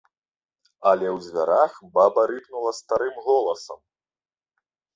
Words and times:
Але 0.91 1.07
ў 1.15 1.17
дзвярах 1.25 1.73
баба 1.99 2.21
рыпнула 2.33 2.71
старым 2.81 3.23
голасам. 3.29 3.79